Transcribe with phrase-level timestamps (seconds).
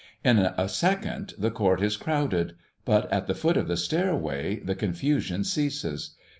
[0.23, 2.55] In a second the court is crowded;
[2.85, 6.15] but at the foot of the stairway the confusion ceases.